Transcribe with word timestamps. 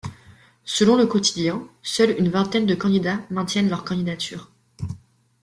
Selon 0.65 0.95
Le 0.95 1.05
Quotidien, 1.05 1.67
seule 1.83 2.15
une 2.17 2.29
vingtaine 2.29 2.65
de 2.65 2.73
candidats 2.73 3.19
maintiennent 3.29 3.69
leurs 3.69 3.83
candidatures. 3.85 4.49